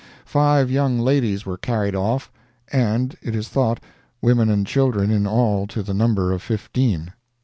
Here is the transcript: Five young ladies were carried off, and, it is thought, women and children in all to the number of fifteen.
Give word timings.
Five 0.25 0.71
young 0.71 0.97
ladies 0.97 1.45
were 1.45 1.59
carried 1.59 1.93
off, 1.93 2.31
and, 2.71 3.15
it 3.21 3.35
is 3.35 3.49
thought, 3.49 3.79
women 4.19 4.49
and 4.49 4.65
children 4.65 5.11
in 5.11 5.27
all 5.27 5.67
to 5.67 5.83
the 5.83 5.93
number 5.93 6.31
of 6.31 6.41
fifteen. 6.41 7.13